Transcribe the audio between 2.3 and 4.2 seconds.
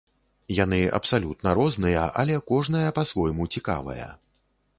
кожная па-свойму цікавая.